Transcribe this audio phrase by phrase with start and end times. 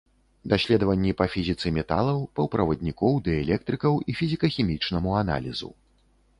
[0.53, 5.75] Даследаванні па фізіцы металаў, паўправаднікоў, дыэлектрыкаў і фізіка-хімічнаму аналізу.